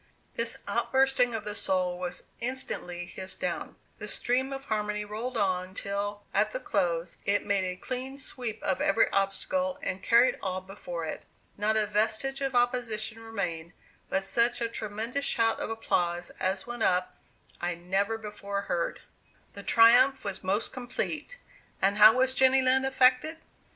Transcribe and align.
This 0.35 0.57
outbursting 0.67 1.35
of 1.35 1.43
the 1.43 1.53
soul 1.53 1.95
was 1.99 2.23
instantly 2.39 3.05
hissed 3.05 3.39
down. 3.39 3.75
The 3.99 4.07
stream 4.07 4.51
of 4.51 4.65
harmony 4.65 5.05
rolled 5.05 5.37
on 5.37 5.75
till, 5.75 6.23
at 6.33 6.49
the 6.53 6.59
close, 6.59 7.19
it 7.23 7.45
made 7.45 7.65
a 7.65 7.75
clean 7.79 8.17
sweep 8.17 8.63
of 8.63 8.81
every 8.81 9.07
obstacle, 9.11 9.77
and 9.83 10.01
carried 10.01 10.39
all 10.41 10.59
before 10.59 11.05
it. 11.05 11.21
Not 11.55 11.77
a 11.77 11.85
vestige 11.85 12.41
of 12.41 12.55
opposition 12.55 13.21
remained, 13.23 13.73
but 14.09 14.23
such 14.23 14.59
a 14.59 14.67
tremendous 14.67 15.25
shout 15.25 15.59
of 15.59 15.69
applause 15.69 16.31
as 16.39 16.65
went 16.65 16.81
up 16.81 17.15
I 17.61 17.75
never 17.75 18.17
before 18.17 18.61
heard. 18.61 19.01
"The 19.53 19.61
triumph 19.61 20.25
was 20.25 20.43
most 20.43 20.73
complete. 20.73 21.37
And 21.79 21.99
how 21.99 22.13
was 22.17 22.33
Jenny 22.33 22.63
Lind 22.63 22.87
affected? 22.87 23.37